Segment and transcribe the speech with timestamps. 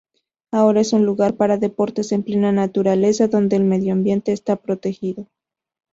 [0.51, 5.27] Ahora es un lugar para deportes en plena naturaleza donde el medioambiente está protegido.